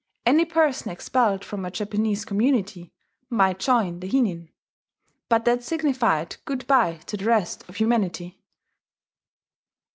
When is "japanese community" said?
1.69-2.91